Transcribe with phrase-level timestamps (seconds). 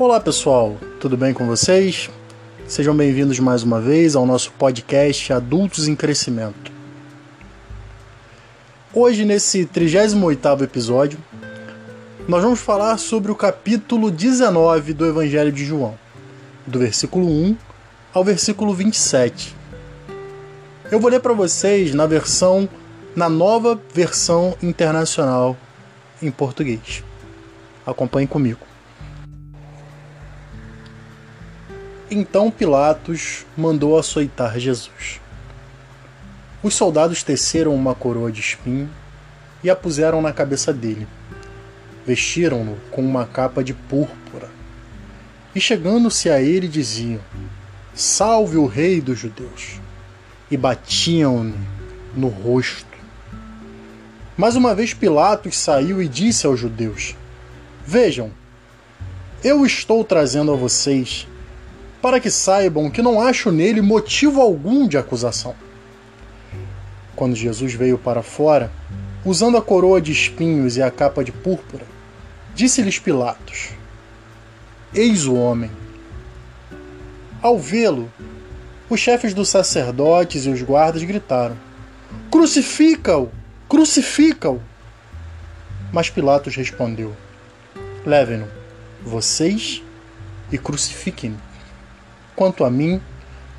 [0.00, 2.08] Olá pessoal, tudo bem com vocês?
[2.66, 6.72] Sejam bem-vindos mais uma vez ao nosso podcast Adultos em Crescimento.
[8.94, 11.18] Hoje, nesse 38 episódio,
[12.26, 15.98] nós vamos falar sobre o capítulo 19 do Evangelho de João,
[16.66, 17.54] do versículo 1
[18.14, 19.54] ao versículo 27.
[20.90, 22.66] Eu vou ler para vocês na versão,
[23.14, 25.58] na nova versão internacional
[26.22, 27.04] em português.
[27.84, 28.69] Acompanhe comigo.
[32.12, 35.20] Então Pilatos mandou açoitar Jesus.
[36.60, 38.90] Os soldados teceram uma coroa de espinho
[39.62, 41.06] e a puseram na cabeça dele.
[42.04, 44.50] Vestiram-no com uma capa de púrpura.
[45.54, 47.20] E chegando-se a ele diziam:
[47.94, 49.80] Salve o rei dos judeus!
[50.50, 51.54] E batiam-lhe
[52.16, 52.90] no rosto.
[54.36, 57.14] Mais uma vez Pilatos saiu e disse aos judeus:
[57.86, 58.32] Vejam,
[59.44, 61.28] eu estou trazendo a vocês
[62.00, 65.54] para que saibam que não acho nele motivo algum de acusação.
[67.14, 68.70] Quando Jesus veio para fora,
[69.24, 71.84] usando a coroa de espinhos e a capa de púrpura,
[72.54, 73.70] disse-lhes Pilatos:
[74.94, 75.70] Eis o homem.
[77.42, 78.10] Ao vê-lo,
[78.88, 81.56] os chefes dos sacerdotes e os guardas gritaram:
[82.30, 83.30] Crucifica-o!
[83.68, 84.60] Crucifica-o!
[85.92, 87.14] Mas Pilatos respondeu:
[88.06, 88.48] Levem-no,
[89.02, 89.82] vocês,
[90.50, 91.49] e crucifiquem-no.
[92.40, 93.02] Quanto a mim,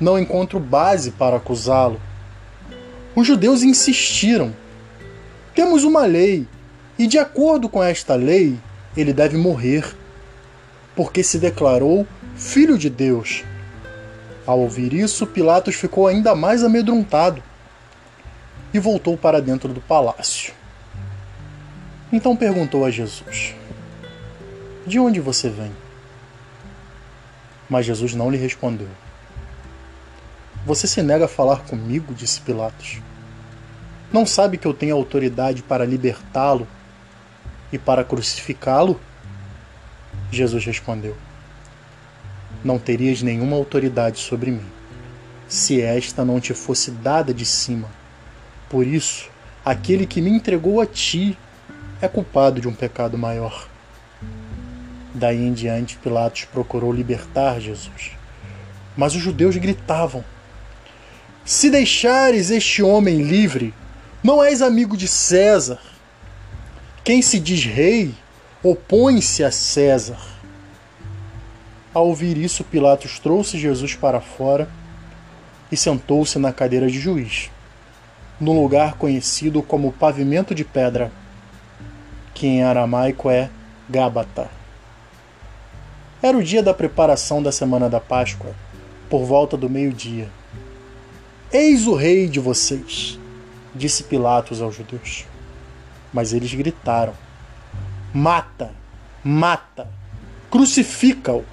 [0.00, 2.00] não encontro base para acusá-lo.
[3.14, 4.52] Os judeus insistiram.
[5.54, 6.48] Temos uma lei,
[6.98, 8.58] e de acordo com esta lei,
[8.96, 9.94] ele deve morrer,
[10.96, 13.44] porque se declarou filho de Deus.
[14.44, 17.40] Ao ouvir isso, Pilatos ficou ainda mais amedrontado
[18.74, 20.52] e voltou para dentro do palácio.
[22.12, 23.54] Então perguntou a Jesus:
[24.84, 25.70] De onde você vem?
[27.72, 28.90] Mas Jesus não lhe respondeu.
[30.66, 32.12] Você se nega a falar comigo?
[32.12, 33.00] disse Pilatos.
[34.12, 36.68] Não sabe que eu tenho autoridade para libertá-lo
[37.72, 39.00] e para crucificá-lo?
[40.30, 41.16] Jesus respondeu:
[42.62, 44.66] Não terias nenhuma autoridade sobre mim,
[45.48, 47.88] se esta não te fosse dada de cima.
[48.68, 49.30] Por isso,
[49.64, 51.38] aquele que me entregou a ti
[52.02, 53.71] é culpado de um pecado maior.
[55.14, 58.12] Daí em diante, Pilatos procurou libertar Jesus.
[58.96, 60.24] Mas os judeus gritavam:
[61.44, 63.74] Se deixares este homem livre,
[64.22, 65.80] não és amigo de César.
[67.04, 68.14] Quem se diz rei
[68.62, 70.18] opõe-se a César.
[71.92, 74.68] Ao ouvir isso, Pilatos trouxe Jesus para fora
[75.70, 77.50] e sentou-se na cadeira de juiz,
[78.40, 81.12] num lugar conhecido como pavimento de pedra,
[82.32, 83.50] que em aramaico é
[83.90, 84.61] Gábata.
[86.22, 88.54] Era o dia da preparação da semana da Páscoa,
[89.10, 90.30] por volta do meio-dia.
[91.52, 93.18] Eis o rei de vocês,
[93.74, 95.26] disse Pilatos aos judeus.
[96.12, 97.12] Mas eles gritaram:
[98.14, 98.70] Mata,
[99.24, 99.88] mata,
[100.48, 101.44] crucifica-o.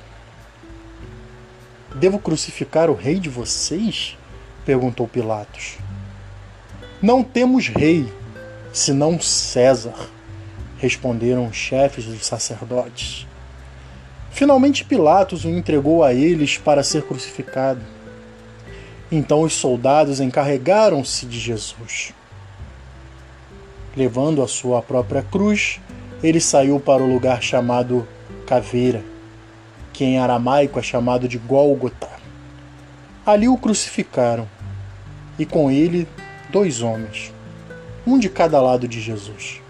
[1.96, 4.16] Devo crucificar o rei de vocês?
[4.64, 5.80] perguntou Pilatos.
[7.02, 8.14] Não temos rei,
[8.72, 9.96] senão César,
[10.78, 13.29] responderam os chefes dos sacerdotes.
[14.32, 17.82] Finalmente Pilatos o entregou a eles para ser crucificado.
[19.12, 22.14] Então os soldados encarregaram-se de Jesus.
[23.98, 25.82] Levando a sua própria cruz,
[26.22, 28.08] ele saiu para o lugar chamado
[28.46, 29.04] Caveira,
[29.92, 32.10] que em aramaico é chamado de Gólgota.
[33.26, 34.48] Ali o crucificaram,
[35.38, 36.08] e com ele
[36.52, 37.34] dois homens,
[38.06, 39.62] um de cada lado de Jesus.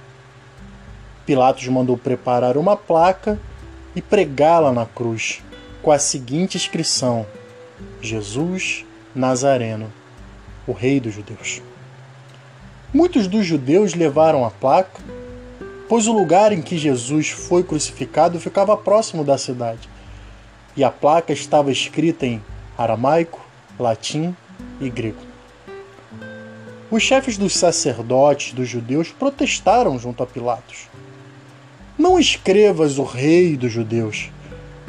[1.25, 3.39] Pilatos mandou preparar uma placa
[3.99, 5.43] e pregá-la na cruz,
[5.81, 7.25] com a seguinte inscrição:
[8.01, 9.91] Jesus Nazareno,
[10.65, 11.61] o Rei dos Judeus.
[12.93, 15.01] Muitos dos judeus levaram a placa,
[15.89, 19.89] pois o lugar em que Jesus foi crucificado ficava próximo da cidade,
[20.77, 22.41] e a placa estava escrita em
[22.77, 23.45] aramaico,
[23.77, 24.33] latim
[24.79, 25.21] e grego.
[26.89, 30.87] Os chefes dos sacerdotes dos judeus protestaram junto a Pilatos.
[31.99, 34.31] Não escrevas o rei dos judeus,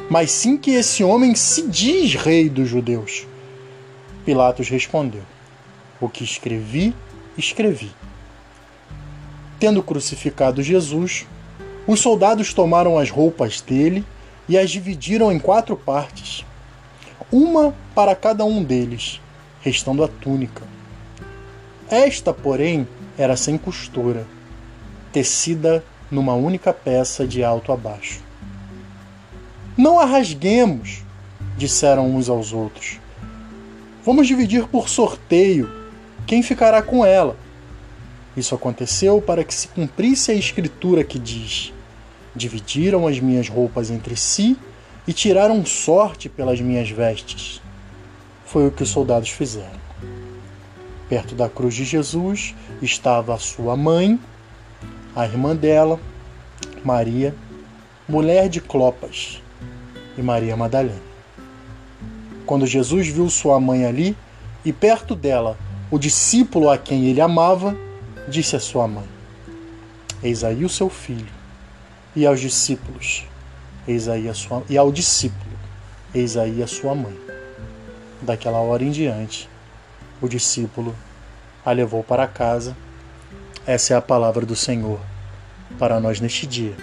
[0.08, 3.26] mas sim que esse homem se diz rei dos judeus.
[4.24, 5.24] Pilatos respondeu:
[6.00, 6.94] O que escrevi,
[7.36, 7.90] escrevi.
[9.58, 11.26] Tendo crucificado Jesus,
[11.84, 14.04] os soldados tomaram as roupas dele
[14.48, 16.46] e as dividiram em quatro partes,
[17.32, 19.20] uma para cada um deles,
[19.62, 20.62] restando a túnica.
[21.90, 22.86] Esta, porém,
[23.18, 24.24] era sem costura,
[25.12, 28.20] tecida numa única peça de alto a baixo.
[29.76, 31.02] Não a rasguemos,
[31.56, 32.98] disseram uns aos outros.
[34.04, 35.70] Vamos dividir por sorteio
[36.26, 37.36] quem ficará com ela.
[38.36, 41.72] Isso aconteceu para que se cumprisse a escritura que diz:
[42.34, 44.56] Dividiram as minhas roupas entre si
[45.06, 47.60] e tiraram sorte pelas minhas vestes.
[48.44, 49.80] Foi o que os soldados fizeram.
[51.08, 54.18] Perto da cruz de Jesus estava a sua mãe,
[55.14, 55.98] a irmã dela,
[56.84, 57.34] Maria,
[58.08, 59.42] mulher de Clopas,
[60.16, 61.10] e Maria Madalena.
[62.46, 64.16] Quando Jesus viu sua mãe ali
[64.64, 65.56] e perto dela
[65.90, 67.76] o discípulo a quem ele amava,
[68.28, 69.08] disse à sua mãe:
[70.22, 71.40] Eis aí o seu filho.
[72.14, 73.24] E aos discípulos:
[73.86, 75.56] Eis aí a sua e ao discípulo:
[76.14, 77.16] Eis aí a sua mãe.
[78.22, 79.48] Daquela hora em diante,
[80.20, 80.94] o discípulo
[81.64, 82.76] a levou para casa.
[83.66, 85.00] Essa é a palavra do Senhor
[85.78, 86.74] para nós neste dia.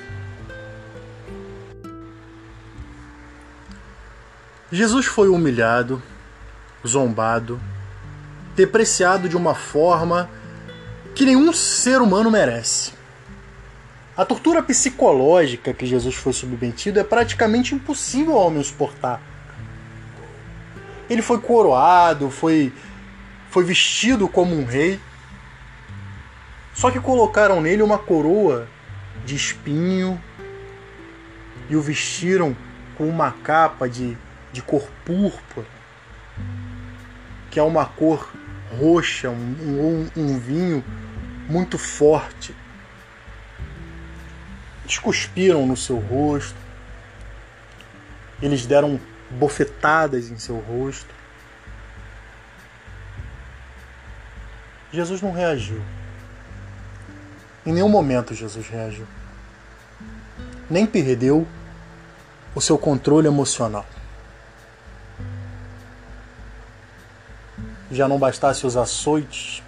[4.72, 6.02] Jesus foi humilhado,
[6.86, 7.60] zombado,
[8.56, 10.30] depreciado de uma forma
[11.16, 12.92] que nenhum ser humano merece.
[14.16, 19.22] A tortura psicológica que Jesus foi submetido é praticamente impossível ao homem suportar.
[21.10, 22.74] Ele foi coroado, foi,
[23.50, 25.00] foi vestido como um rei.
[26.78, 28.68] Só que colocaram nele uma coroa
[29.26, 30.22] de espinho
[31.68, 32.56] e o vestiram
[32.96, 34.16] com uma capa de,
[34.54, 35.66] de cor púrpura,
[37.50, 38.32] que é uma cor
[38.80, 40.84] roxa, um, um, um vinho
[41.50, 42.56] muito forte.
[44.84, 46.60] Eles cuspiram no seu rosto,
[48.40, 49.00] eles deram
[49.32, 51.10] bofetadas em seu rosto.
[54.92, 55.82] Jesus não reagiu.
[57.68, 59.06] Em nenhum momento Jesus reagiu.
[60.70, 61.46] Nem perdeu
[62.56, 63.86] o seu controle emocional.
[67.92, 69.62] Já não bastasse os açoites,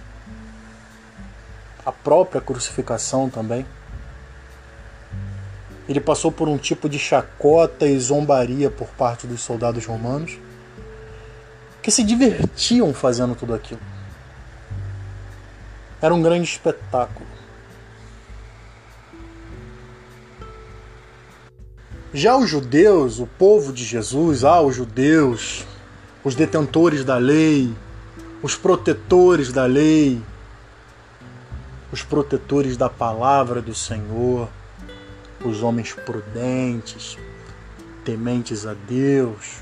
[1.85, 3.65] a própria crucificação também.
[5.85, 10.37] Ele passou por um tipo de chacota e zombaria por parte dos soldados romanos
[11.81, 13.81] que se divertiam fazendo tudo aquilo.
[16.01, 17.38] Era um grande espetáculo.
[22.11, 25.63] Já os judeus, o povo de Jesus, ah, os judeus,
[26.23, 27.71] os detentores da lei,
[28.41, 30.19] os protetores da lei,
[31.91, 34.49] os protetores da palavra do Senhor,
[35.45, 37.15] os homens prudentes,
[38.03, 39.57] tementes a Deus,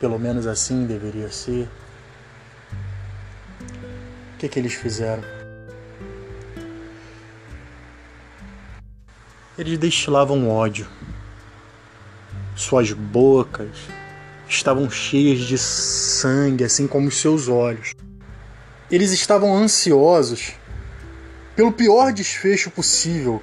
[0.00, 1.68] pelo menos assim deveria ser.
[4.34, 5.22] O que, que eles fizeram?
[9.56, 10.88] Eles destilavam ódio.
[12.60, 13.70] Suas bocas
[14.46, 17.94] estavam cheias de sangue, assim como os seus olhos.
[18.90, 20.52] Eles estavam ansiosos
[21.56, 23.42] pelo pior desfecho possível,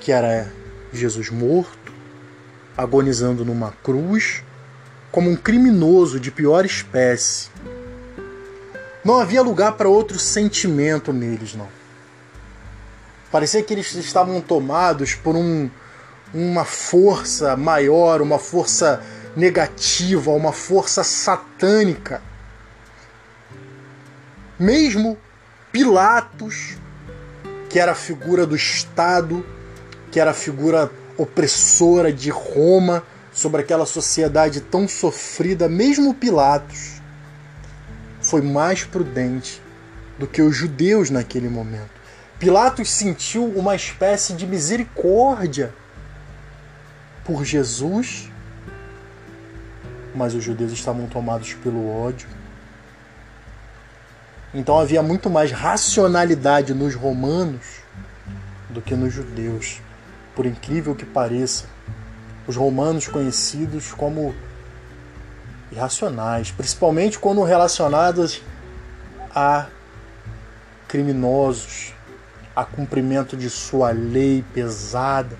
[0.00, 0.50] que era
[0.90, 1.92] Jesus morto,
[2.74, 4.42] agonizando numa cruz,
[5.12, 7.50] como um criminoso de pior espécie.
[9.04, 11.68] Não havia lugar para outro sentimento neles, não.
[13.30, 15.68] Parecia que eles estavam tomados por um,
[16.34, 19.02] uma força maior, uma força
[19.36, 22.22] negativa, uma força satânica.
[24.58, 25.18] Mesmo
[25.70, 26.76] Pilatos,
[27.68, 29.44] que era a figura do Estado,
[30.10, 33.02] que era a figura opressora de Roma
[33.32, 37.02] sobre aquela sociedade tão sofrida, mesmo Pilatos
[38.20, 39.62] foi mais prudente
[40.18, 41.90] do que os judeus naquele momento.
[42.38, 45.74] Pilatos sentiu uma espécie de misericórdia
[47.26, 48.30] por Jesus,
[50.14, 52.28] mas os judeus estavam tomados pelo ódio
[54.56, 57.62] então havia muito mais racionalidade nos romanos
[58.70, 59.82] do que nos judeus,
[60.34, 61.66] por incrível que pareça.
[62.46, 64.34] Os romanos conhecidos como
[65.70, 68.40] irracionais, principalmente quando relacionados
[69.34, 69.66] a
[70.88, 71.92] criminosos,
[72.54, 75.36] a cumprimento de sua lei pesada.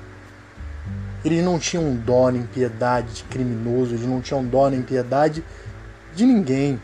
[1.27, 5.43] Eles não tinham dó nem piedade de criminoso, eles não tinham dó nem piedade
[6.15, 6.81] de ninguém.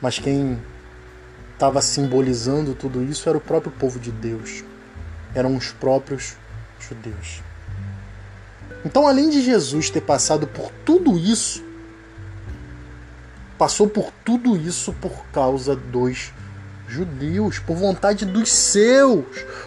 [0.00, 0.58] Mas quem
[1.52, 4.64] estava simbolizando tudo isso era o próprio povo de Deus.
[5.34, 6.34] Eram os próprios
[6.80, 7.42] judeus.
[8.82, 11.62] Então, além de Jesus ter passado por tudo isso,
[13.58, 16.47] passou por tudo isso por causa dos judeus,
[17.66, 19.24] por vontade dos seus,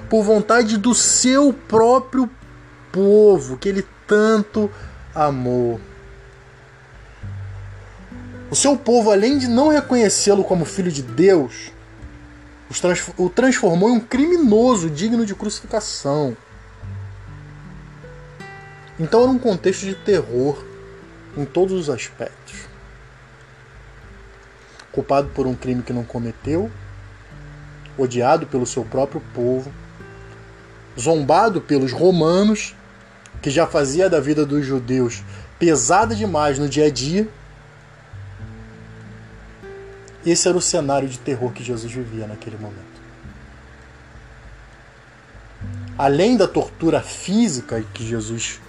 [0.10, 2.30] por vontade do seu próprio
[2.92, 4.70] povo que ele tanto
[5.14, 5.80] amou.
[8.50, 11.72] O seu povo, além de não reconhecê-lo como filho de Deus,
[13.18, 16.36] o transformou em um criminoso digno de crucificação.
[19.00, 20.64] Então era um contexto de terror
[21.38, 22.68] em todos os aspectos.
[24.92, 26.70] Culpado por um crime que não cometeu,
[27.98, 29.72] odiado pelo seu próprio povo,
[31.00, 32.76] zombado pelos romanos,
[33.42, 35.24] que já fazia da vida dos judeus
[35.58, 37.28] pesada demais no dia a dia.
[40.26, 42.92] Esse era o cenário de terror que Jesus vivia naquele momento.
[45.98, 48.60] Além da tortura física que Jesus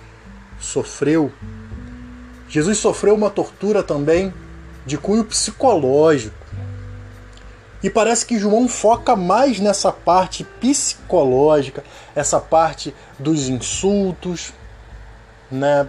[0.60, 1.32] sofreu,
[2.48, 4.32] Jesus sofreu uma tortura também
[4.84, 6.41] de cunho psicológico.
[7.82, 11.82] E parece que João foca mais nessa parte psicológica,
[12.14, 14.52] essa parte dos insultos,
[15.50, 15.88] né,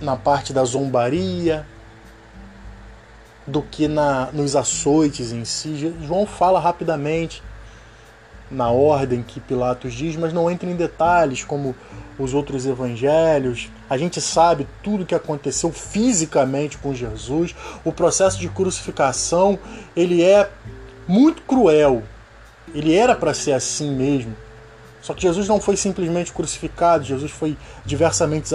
[0.00, 1.66] na parte da zombaria,
[3.46, 5.94] do que na, nos açoites em si.
[6.02, 7.42] João fala rapidamente
[8.50, 11.74] na ordem que Pilatos diz, mas não entra em detalhes como
[12.18, 13.70] os outros evangelhos.
[13.94, 17.54] A gente sabe tudo o que aconteceu fisicamente com Jesus.
[17.84, 19.56] O processo de crucificação,
[19.94, 20.50] ele é
[21.06, 22.02] muito cruel.
[22.74, 24.36] Ele era para ser assim mesmo.
[25.00, 28.50] Só que Jesus não foi simplesmente crucificado, Jesus foi diversamente,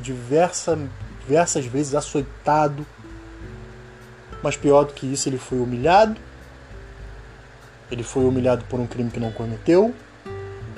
[0.00, 0.78] diversa,
[1.18, 2.86] diversas vezes açoitado.
[4.40, 6.16] Mas pior do que isso, ele foi humilhado.
[7.90, 9.92] Ele foi humilhado por um crime que não cometeu.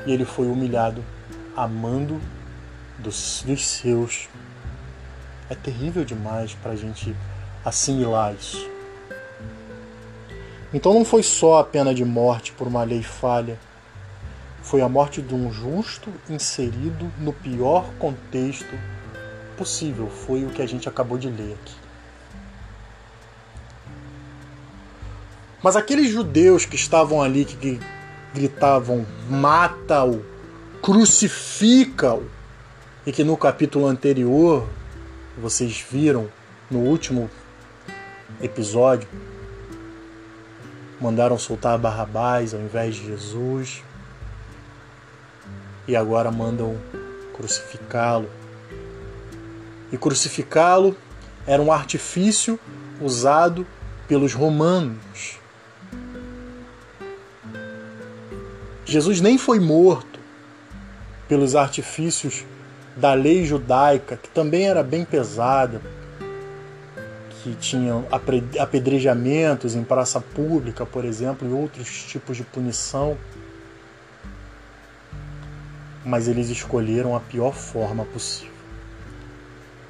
[0.06, 1.04] E ele foi humilhado
[1.54, 2.18] amando
[3.02, 4.28] dos, dos seus.
[5.50, 7.14] É terrível demais para a gente
[7.64, 8.70] assimilar isso.
[10.72, 13.58] Então não foi só a pena de morte por uma lei falha,
[14.62, 18.78] foi a morte de um justo inserido no pior contexto
[19.56, 20.08] possível.
[20.08, 21.74] Foi o que a gente acabou de ler aqui.
[25.62, 27.78] Mas aqueles judeus que estavam ali, que
[28.32, 30.24] gritavam mata-o,
[30.80, 32.28] crucifica-o,
[33.06, 34.68] e que no capítulo anterior
[35.36, 36.28] vocês viram,
[36.70, 37.28] no último
[38.40, 39.08] episódio,
[41.00, 43.82] mandaram soltar Barrabás ao invés de Jesus
[45.88, 46.78] e agora mandam
[47.34, 48.30] crucificá-lo.
[49.90, 50.96] E crucificá-lo
[51.46, 52.58] era um artifício
[53.00, 53.66] usado
[54.06, 55.40] pelos romanos.
[58.84, 60.20] Jesus nem foi morto
[61.26, 62.44] pelos artifícios
[62.96, 65.80] da lei judaica, que também era bem pesada,
[67.42, 68.06] que tinham
[68.60, 73.16] apedrejamentos em praça pública, por exemplo, e outros tipos de punição.
[76.04, 78.52] Mas eles escolheram a pior forma possível.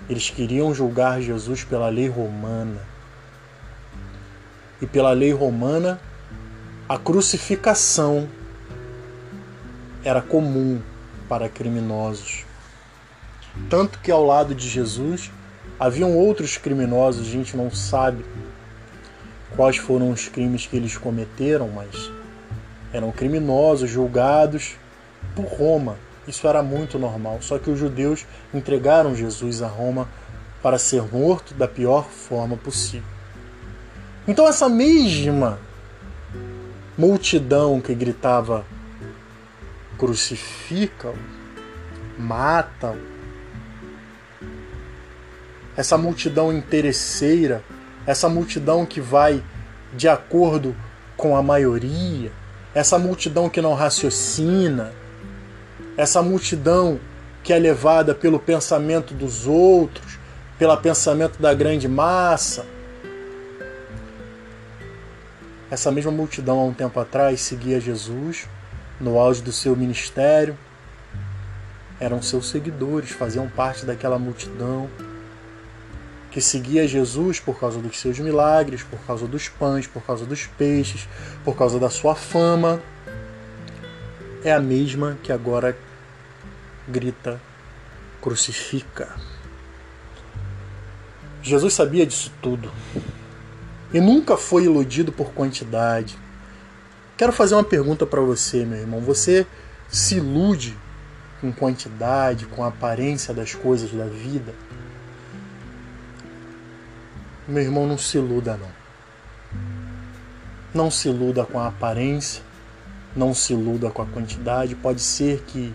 [0.08, 2.80] Eles queriam julgar Jesus pela lei romana.
[4.80, 6.00] E pela lei romana,
[6.88, 8.28] a crucificação
[10.04, 10.80] era comum
[11.28, 12.44] para criminosos.
[13.68, 15.30] Tanto que ao lado de Jesus
[15.82, 18.24] Haviam outros criminosos, a gente não sabe
[19.56, 22.08] quais foram os crimes que eles cometeram, mas
[22.92, 24.76] eram criminosos julgados
[25.34, 25.96] por Roma.
[26.24, 27.38] Isso era muito normal.
[27.40, 30.08] Só que os judeus entregaram Jesus a Roma
[30.62, 33.08] para ser morto da pior forma possível.
[34.28, 35.58] Então, essa mesma
[36.96, 38.64] multidão que gritava:
[39.98, 41.18] crucifica-o,
[42.16, 43.11] mata-o,
[45.76, 47.62] essa multidão interesseira,
[48.06, 49.42] essa multidão que vai
[49.94, 50.74] de acordo
[51.16, 52.32] com a maioria,
[52.74, 54.92] essa multidão que não raciocina,
[55.96, 56.98] essa multidão
[57.42, 60.18] que é levada pelo pensamento dos outros,
[60.58, 62.64] pelo pensamento da grande massa.
[65.70, 68.46] Essa mesma multidão, há um tempo atrás, seguia Jesus
[69.00, 70.56] no auge do seu ministério,
[71.98, 74.88] eram seus seguidores, faziam parte daquela multidão
[76.32, 80.46] que seguia Jesus por causa dos seus milagres, por causa dos pães, por causa dos
[80.46, 81.06] peixes,
[81.44, 82.82] por causa da sua fama,
[84.42, 85.76] é a mesma que agora
[86.88, 87.38] grita:
[88.20, 89.14] crucifica.
[91.42, 92.72] Jesus sabia disso tudo
[93.92, 96.18] e nunca foi iludido por quantidade.
[97.16, 99.00] Quero fazer uma pergunta para você, meu irmão.
[99.00, 99.46] Você
[99.88, 100.74] se ilude
[101.40, 104.54] com quantidade, com a aparência das coisas da vida?
[107.52, 108.70] Meu irmão, não se iluda não.
[110.72, 112.42] Não se iluda com a aparência,
[113.14, 114.74] não se iluda com a quantidade.
[114.74, 115.70] Pode ser que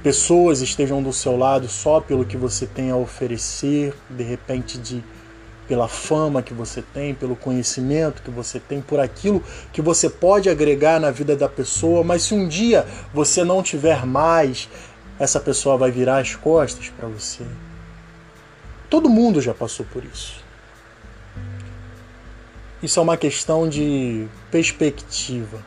[0.00, 5.02] pessoas estejam do seu lado só pelo que você tem a oferecer, de repente de
[5.66, 9.42] pela fama que você tem, pelo conhecimento que você tem, por aquilo
[9.72, 14.06] que você pode agregar na vida da pessoa, mas se um dia você não tiver
[14.06, 14.68] mais,
[15.18, 17.44] essa pessoa vai virar as costas para você.
[18.88, 20.43] Todo mundo já passou por isso.
[22.84, 25.58] Isso é uma questão de perspectiva.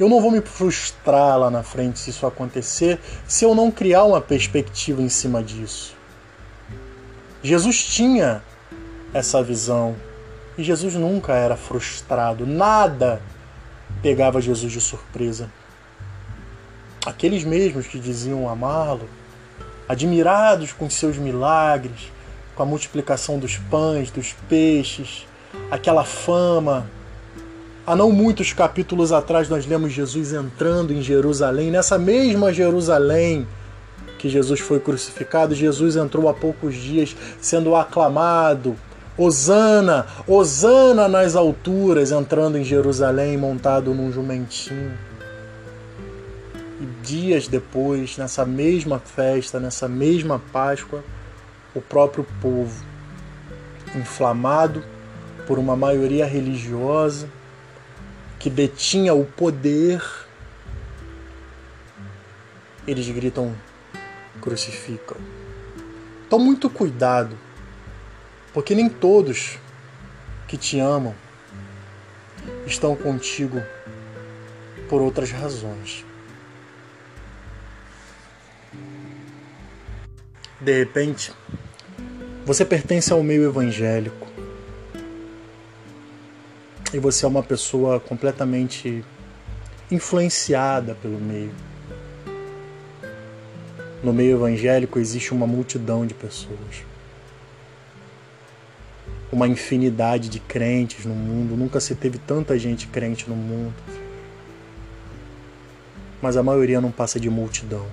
[0.00, 4.02] Eu não vou me frustrar lá na frente se isso acontecer, se eu não criar
[4.02, 5.94] uma perspectiva em cima disso.
[7.40, 8.42] Jesus tinha
[9.14, 9.94] essa visão
[10.58, 13.22] e Jesus nunca era frustrado, nada
[14.02, 15.48] pegava Jesus de surpresa.
[17.06, 19.08] Aqueles mesmos que diziam amá-lo,
[19.88, 22.10] admirados com seus milagres,
[22.56, 25.28] com a multiplicação dos pães, dos peixes,
[25.70, 26.86] aquela fama.
[27.86, 33.46] Há não muitos capítulos atrás nós lemos Jesus entrando em Jerusalém, nessa mesma Jerusalém
[34.18, 38.76] que Jesus foi crucificado, Jesus entrou há poucos dias sendo aclamado.
[39.16, 44.92] Osana, Osana nas alturas, entrando em Jerusalém montado num jumentinho.
[46.80, 51.02] E dias depois, nessa mesma festa, nessa mesma Páscoa,
[51.74, 52.84] o próprio povo,
[53.96, 54.84] inflamado
[55.48, 57.26] por uma maioria religiosa
[58.38, 60.04] que detinha o poder,
[62.86, 63.56] eles gritam:
[64.42, 65.16] crucificam.
[66.26, 67.34] Então, muito cuidado,
[68.52, 69.58] porque nem todos
[70.46, 71.14] que te amam
[72.66, 73.62] estão contigo
[74.86, 76.04] por outras razões.
[80.60, 81.32] De repente,
[82.44, 84.27] você pertence ao meio evangélico
[86.92, 89.04] e você é uma pessoa completamente
[89.90, 91.52] influenciada pelo meio.
[94.02, 96.84] No meio evangélico existe uma multidão de pessoas.
[99.30, 101.56] Uma infinidade de crentes no mundo.
[101.56, 103.74] Nunca se teve tanta gente crente no mundo.
[106.22, 107.86] Mas a maioria não passa de multidão.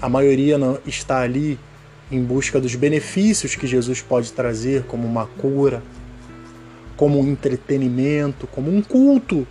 [0.00, 1.58] A maioria não está ali
[2.10, 5.82] em busca dos benefícios que Jesus pode trazer, como uma cura,
[6.96, 9.46] como um entretenimento, como um culto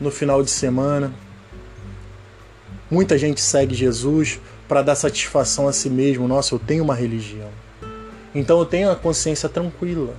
[0.00, 1.12] no final de semana.
[2.90, 6.26] Muita gente segue Jesus para dar satisfação a si mesmo.
[6.26, 7.50] Nossa, eu tenho uma religião.
[8.34, 10.14] Então eu tenho a consciência tranquila.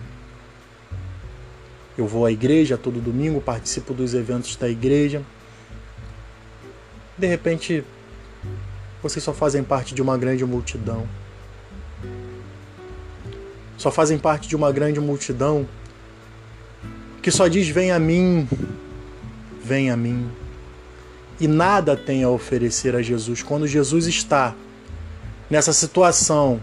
[1.97, 5.21] Eu vou à igreja todo domingo, participo dos eventos da igreja.
[7.17, 7.84] De repente,
[9.02, 11.08] vocês só fazem parte de uma grande multidão.
[13.78, 15.67] Só fazem parte de uma grande multidão
[17.21, 18.47] que só diz: Vem a mim,
[19.63, 20.29] vem a mim.
[21.39, 23.41] E nada tem a oferecer a Jesus.
[23.41, 24.55] Quando Jesus está
[25.49, 26.62] nessa situação,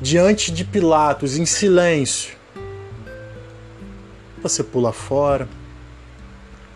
[0.00, 2.36] diante de Pilatos, em silêncio,
[4.42, 5.48] você pula fora.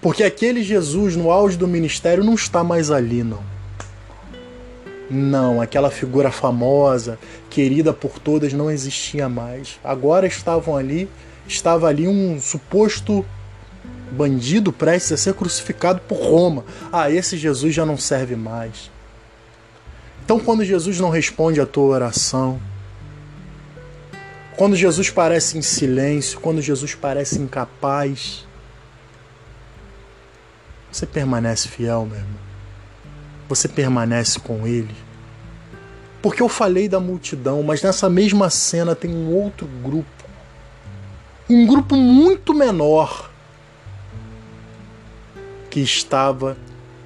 [0.01, 3.43] Porque aquele Jesus, no auge do ministério, não está mais ali, não.
[5.11, 7.19] Não, aquela figura famosa,
[7.49, 9.79] querida por todas, não existia mais.
[9.83, 11.09] Agora estavam ali
[11.47, 13.25] estava ali um suposto
[14.11, 16.65] bandido prestes a ser crucificado por Roma.
[16.93, 18.91] Ah, esse Jesus já não serve mais.
[20.25, 22.61] Então, quando Jesus não responde à tua oração,
[24.57, 28.47] quando Jesus parece em silêncio, quando Jesus parece incapaz,
[30.91, 32.45] você permanece fiel, meu irmão.
[33.49, 34.95] Você permanece com Ele.
[36.23, 40.24] Porque eu falei da multidão, mas nessa mesma cena tem um outro grupo
[41.49, 43.31] um grupo muito menor
[45.71, 46.57] que estava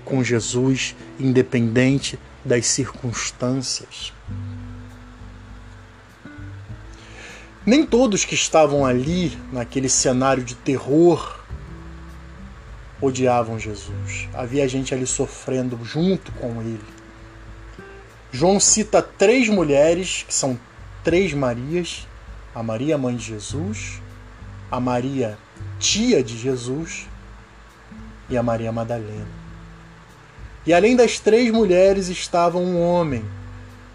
[0.04, 4.12] com Jesus, independente das circunstâncias.
[7.66, 11.38] Nem todos que estavam ali, naquele cenário de terror,
[13.00, 14.28] odiavam Jesus.
[14.32, 16.80] Havia gente ali sofrendo junto com ele.
[18.30, 20.58] João cita três mulheres, que são
[21.02, 22.06] três Marias:
[22.54, 24.00] a Maria, mãe de Jesus,
[24.70, 25.38] a Maria,
[25.78, 27.06] tia de Jesus,
[28.28, 29.26] e a Maria Madalena.
[30.66, 33.24] E além das três mulheres estava um homem,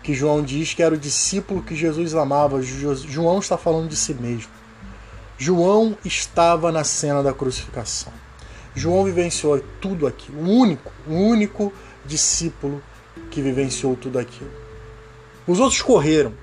[0.02, 2.62] que João diz que era o discípulo que Jesus amava.
[2.62, 4.52] João está falando de si mesmo.
[5.38, 8.12] João estava na cena da crucificação.
[8.76, 11.72] João vivenciou tudo aquilo, o único, o único
[12.06, 12.84] discípulo
[13.30, 14.52] que vivenciou tudo aquilo.
[15.48, 16.34] Os outros correram,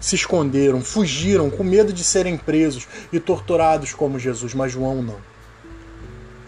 [0.00, 5.20] se esconderam, fugiram com medo de serem presos e torturados como Jesus, mas João não.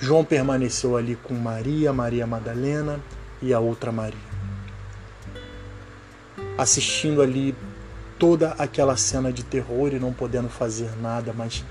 [0.01, 2.99] João permaneceu ali com Maria, Maria Madalena
[3.41, 4.33] e a outra Maria.
[6.57, 7.55] assistindo ali
[8.19, 11.65] toda aquela cena de terror e não podendo fazer nada, mas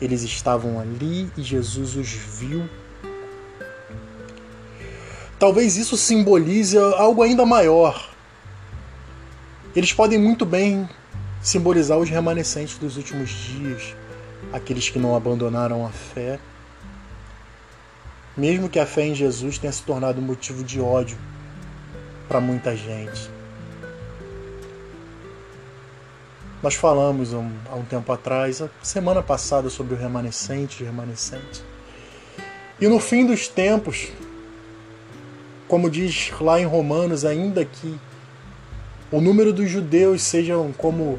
[0.00, 2.68] eles estavam ali e Jesus os viu.
[5.38, 8.10] Talvez isso simbolize algo ainda maior.
[9.74, 10.88] Eles podem muito bem
[11.42, 13.94] simbolizar os remanescentes dos últimos dias,
[14.52, 16.38] aqueles que não abandonaram a fé.
[18.36, 21.18] Mesmo que a fé em Jesus tenha se tornado motivo de ódio
[22.28, 23.28] para muita gente.
[26.62, 31.62] Nós falamos um, há um tempo atrás, a semana passada, sobre o remanescente, remanescente.
[32.80, 34.12] E no fim dos tempos,
[35.66, 37.98] como diz lá em Romanos, ainda que
[39.10, 41.18] o número dos judeus sejam como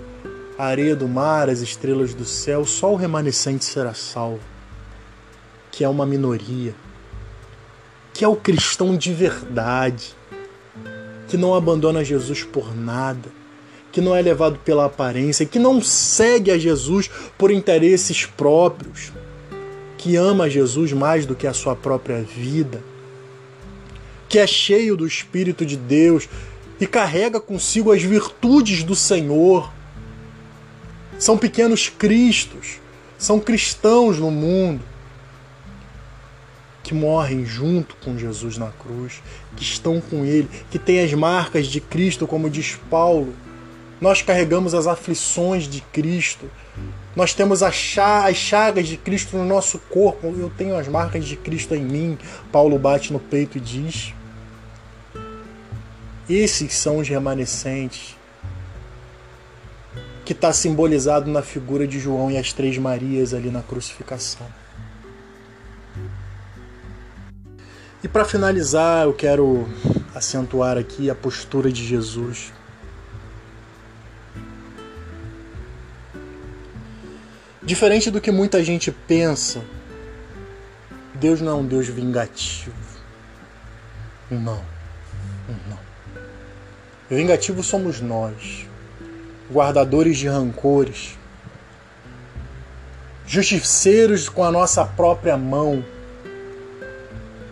[0.58, 4.42] a areia do mar, as estrelas do céu, só o remanescente será salvo,
[5.72, 6.76] que é uma minoria,
[8.14, 10.16] que é o cristão de verdade,
[11.28, 13.30] que não abandona Jesus por nada
[13.94, 19.14] que não é levado pela aparência, que não segue a Jesus por interesses próprios,
[20.00, 22.84] que ama Jesus mais do que a sua própria vida,
[24.28, 26.28] que é cheio do Espírito de Deus
[26.82, 29.72] e carrega consigo as virtudes do Senhor.
[31.20, 32.80] São pequenos cristos,
[33.18, 34.82] são cristãos no mundo
[36.84, 39.22] que morrem junto com Jesus na cruz,
[39.56, 43.34] que estão com Ele, que têm as marcas de Cristo, como diz Paulo
[44.04, 46.52] nós carregamos as aflições de Cristo.
[47.16, 50.28] Nós temos as chagas de Cristo no nosso corpo.
[50.38, 52.18] Eu tenho as marcas de Cristo em mim.
[52.52, 54.14] Paulo bate no peito e diz:
[56.30, 58.18] Esses são os remanescentes
[60.26, 64.48] que está simbolizado na figura de João e as três Marias ali na crucificação.
[68.04, 69.68] E para finalizar, eu quero
[70.14, 72.52] acentuar aqui a postura de Jesus.
[77.62, 79.64] Diferente do que muita gente pensa,
[81.16, 82.76] Deus não é um Deus vingativo.
[84.30, 84.62] Não.
[85.70, 85.80] Não.
[87.10, 88.66] Vingativo somos nós,
[89.54, 91.16] guardadores de rancores,
[93.26, 95.86] justiceiros com a nossa própria mão.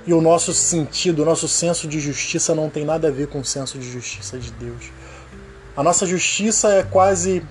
[0.06, 3.40] E o nosso sentido, o nosso senso de justiça não tem nada a ver com
[3.40, 4.92] o senso de justiça de Deus.
[5.78, 7.46] A nossa justiça é quase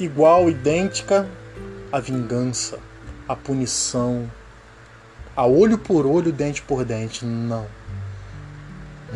[0.00, 1.26] igual, idêntica
[1.92, 2.80] a vingança,
[3.28, 4.28] a punição,
[5.36, 7.24] a olho por olho, dente por dente.
[7.24, 7.66] Não.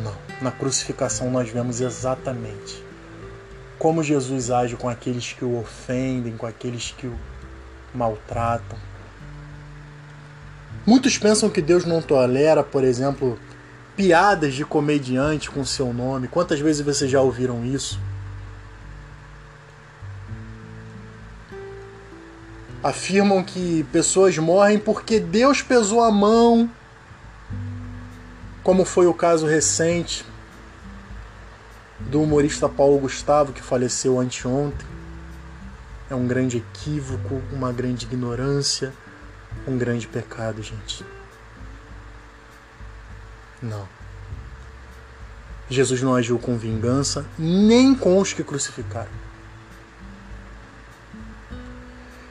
[0.04, 0.14] Não.
[0.40, 2.89] Na crucificação nós vemos exatamente
[3.80, 7.18] como Jesus age com aqueles que o ofendem, com aqueles que o
[7.94, 8.78] maltratam.
[10.86, 13.38] Muitos pensam que Deus não tolera, por exemplo,
[13.96, 16.28] piadas de comediante com seu nome.
[16.28, 17.98] Quantas vezes vocês já ouviram isso?
[22.82, 26.70] afirmam que pessoas morrem porque Deus pesou a mão,
[28.62, 30.24] como foi o caso recente
[32.08, 34.86] do humorista Paulo Gustavo, que faleceu anteontem.
[36.08, 38.92] É um grande equívoco, uma grande ignorância,
[39.66, 41.04] um grande pecado, gente.
[43.62, 43.86] Não.
[45.68, 49.10] Jesus não agiu com vingança, nem com os que crucificaram.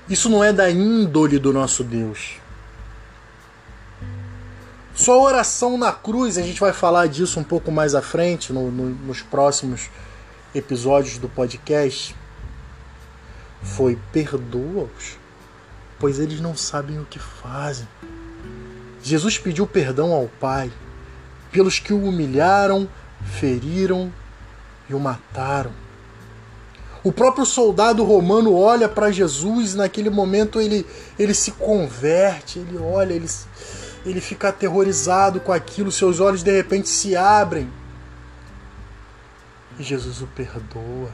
[0.09, 2.39] Isso não é da índole do nosso Deus.
[4.99, 8.69] Sua oração na cruz, a gente vai falar disso um pouco mais à frente, no,
[8.69, 9.89] no, nos próximos
[10.53, 12.13] episódios do podcast,
[13.63, 15.17] foi: perdoa-os,
[15.97, 17.87] pois eles não sabem o que fazem.
[19.01, 20.69] Jesus pediu perdão ao Pai
[21.49, 22.85] pelos que o humilharam,
[23.23, 24.11] feriram
[24.89, 25.71] e o mataram.
[27.05, 30.85] O próprio soldado romano olha para Jesus naquele momento ele,
[31.17, 33.29] ele se converte, ele olha, ele,
[34.09, 37.69] ele fica aterrorizado com aquilo, seus olhos de repente se abrem.
[39.77, 41.11] E Jesus o perdoa.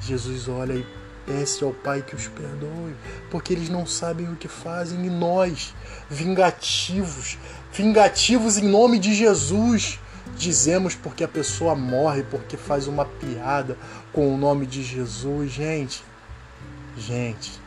[0.00, 0.86] Jesus olha e
[1.24, 2.94] pede ao Pai que os perdoe,
[3.30, 5.04] porque eles não sabem o que fazem.
[5.06, 5.74] E nós,
[6.10, 7.38] vingativos,
[7.72, 9.98] vingativos em nome de Jesus,
[10.36, 13.76] dizemos porque a pessoa morre, porque faz uma piada
[14.12, 15.50] com o nome de Jesus.
[15.52, 16.04] Gente,
[16.96, 17.60] gente,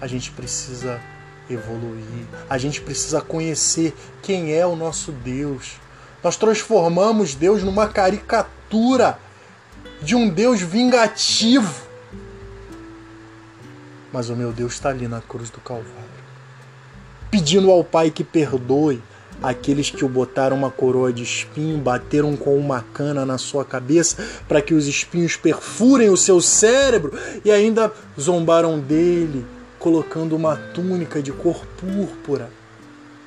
[0.00, 1.00] a gente precisa
[1.48, 5.80] evoluir, a gente precisa conhecer quem é o nosso Deus.
[6.22, 9.18] Nós transformamos Deus numa caricatura
[10.00, 11.82] de um Deus vingativo.
[14.12, 15.90] Mas o meu Deus está ali na cruz do Calvário,
[17.30, 19.02] pedindo ao Pai que perdoe,
[19.42, 24.24] aqueles que o botaram uma coroa de espinho, bateram com uma cana na sua cabeça
[24.46, 29.44] para que os espinhos perfurem o seu cérebro e ainda zombaram dele,
[29.82, 32.48] colocando uma túnica de cor púrpura,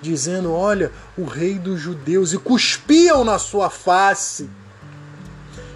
[0.02, 4.50] dizendo: Olha, o rei dos judeus, e cuspiam na sua face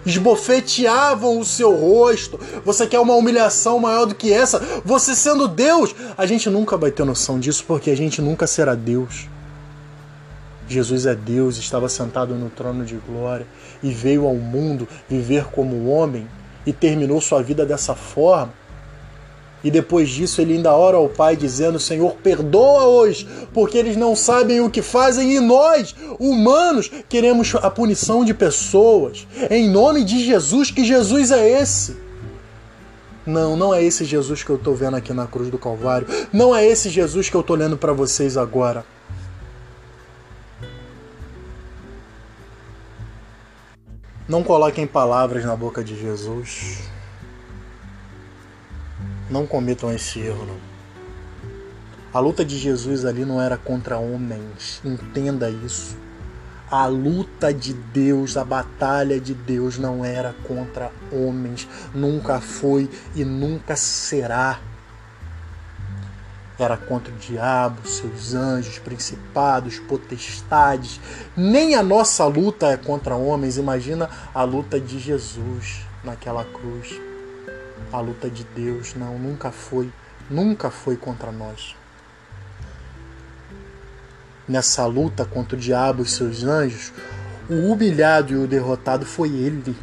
[0.06, 2.40] esbofeteavam o seu rosto.
[2.66, 4.82] Você quer uma humilhação maior do que essa?
[4.84, 5.94] Você sendo Deus?
[6.18, 9.28] A gente nunca vai ter noção disso porque a gente nunca será Deus.
[10.68, 13.46] Jesus é Deus, estava sentado no trono de glória
[13.84, 16.28] e veio ao mundo viver como homem
[16.66, 18.54] e terminou sua vida dessa forma.
[19.64, 24.62] E depois disso ele ainda ora ao Pai dizendo: Senhor, perdoa-os, porque eles não sabem
[24.62, 29.28] o que fazem, e nós, humanos, queremos a punição de pessoas.
[29.50, 31.98] Em nome de Jesus, que Jesus é esse?
[33.26, 36.08] Não, não é esse Jesus que eu estou vendo aqui na cruz do Calvário.
[36.34, 38.84] Não é esse Jesus que eu estou lendo para vocês agora.
[44.28, 46.90] Não coloquem palavras na boca de Jesus.
[49.30, 50.58] Não cometam esse erro, não.
[52.12, 55.96] A luta de Jesus ali não era contra homens, entenda isso.
[56.72, 63.24] A luta de Deus, a batalha de Deus não era contra homens, nunca foi e
[63.24, 64.60] nunca será.
[66.58, 71.00] Era contra o diabo, seus anjos, principados, potestades.
[71.38, 77.09] Nem a nossa luta é contra homens, imagina a luta de Jesus naquela cruz
[77.92, 78.94] a luta de Deus.
[78.96, 79.92] Não, nunca foi,
[80.30, 81.76] nunca foi contra nós.
[84.48, 86.92] Nessa luta contra o diabo e seus anjos,
[87.50, 89.76] o humilhado e o derrotado foi ele.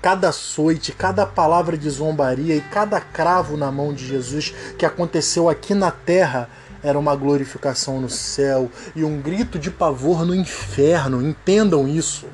[0.00, 5.48] Cada açoite, cada palavra de zombaria e cada cravo na mão de Jesus que aconteceu
[5.48, 6.48] aqui na terra
[6.82, 11.20] era uma glorificação no céu e um grito de pavor no inferno.
[11.20, 12.26] Entendam isso.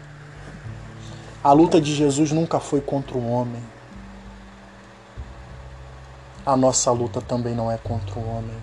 [1.45, 3.63] A luta de Jesus nunca foi contra o homem.
[6.47, 8.57] A nossa luta também não é contra o homem.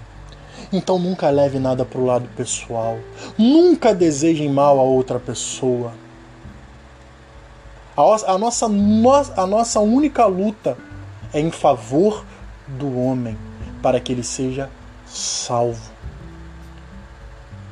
[0.74, 2.98] Então nunca leve nada para o lado pessoal.
[3.38, 5.94] Nunca desejem mal a outra pessoa.
[7.96, 10.76] A, nossa, a nossa única luta
[11.32, 12.26] é em favor
[12.67, 13.38] do homem,
[13.82, 14.72] para que ele seja
[15.06, 15.91] salvo,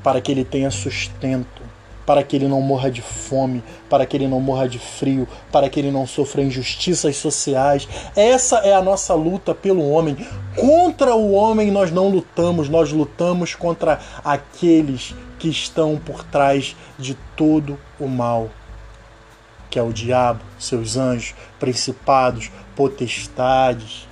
[0.04, 1.64] para que ele tenha sustento,
[2.10, 5.70] para que ele não morra de fome, para que ele não morra de frio, para
[5.70, 7.88] que ele não sofra injustiças sociais.
[8.16, 10.18] Essa é a nossa luta pelo homem.
[10.56, 17.14] Contra o homem nós não lutamos, nós lutamos contra aqueles que estão por trás de
[17.36, 18.50] todo o mal,
[19.70, 24.08] que é o diabo, seus anjos, principados, potestades.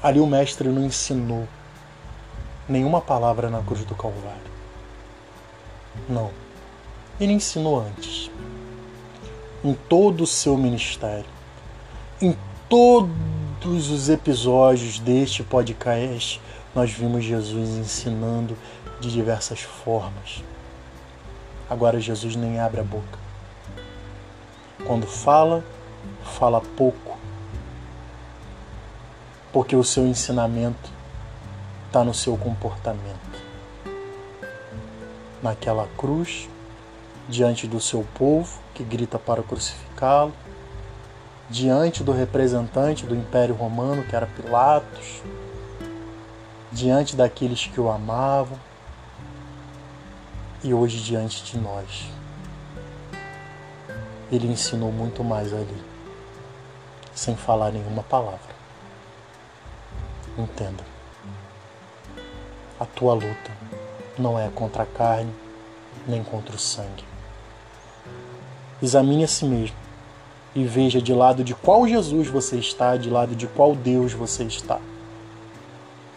[0.00, 1.48] Ali o mestre não ensinou
[2.68, 4.53] nenhuma palavra na cruz do Calvário.
[6.08, 6.30] Não.
[7.20, 8.30] Ele ensinou antes.
[9.62, 11.26] Em todo o seu ministério.
[12.20, 12.36] Em
[12.68, 16.40] todos os episódios deste podcast,
[16.74, 18.56] nós vimos Jesus ensinando
[19.00, 20.42] de diversas formas.
[21.68, 23.18] Agora Jesus nem abre a boca.
[24.86, 25.64] Quando fala,
[26.38, 27.16] fala pouco.
[29.52, 30.90] Porque o seu ensinamento
[31.86, 33.33] está no seu comportamento
[35.44, 36.48] naquela cruz,
[37.28, 40.32] diante do seu povo que grita para crucificá-lo,
[41.50, 45.22] diante do representante do Império Romano, que era Pilatos,
[46.72, 48.58] diante daqueles que o amavam
[50.62, 52.06] e hoje diante de nós.
[54.32, 55.84] Ele ensinou muito mais ali,
[57.14, 58.54] sem falar nenhuma palavra.
[60.38, 60.82] Entenda.
[62.80, 63.73] A tua luta
[64.18, 65.32] não é contra a carne
[66.06, 67.04] nem contra o sangue.
[68.82, 69.76] Examine a si mesmo
[70.54, 74.44] e veja de lado de qual Jesus você está, de lado de qual Deus você
[74.44, 74.78] está.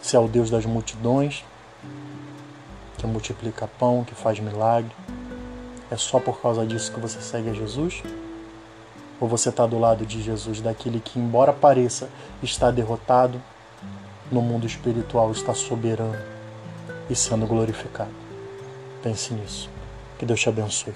[0.00, 1.44] Se é o Deus das multidões,
[2.98, 4.92] que multiplica pão, que faz milagre,
[5.90, 8.02] é só por causa disso que você segue a Jesus?
[9.20, 12.08] Ou você está do lado de Jesus, daquele que, embora pareça
[12.42, 13.40] estar derrotado,
[14.30, 16.37] no mundo espiritual está soberano
[17.08, 18.10] e sendo glorificado.
[19.02, 19.70] Pense nisso.
[20.18, 20.94] Que Deus te abençoe.